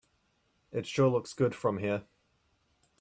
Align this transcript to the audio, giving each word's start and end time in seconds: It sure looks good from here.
It 0.71 0.87
sure 0.87 1.07
looks 1.09 1.31
good 1.35 1.53
from 1.53 1.77
here. 1.77 2.05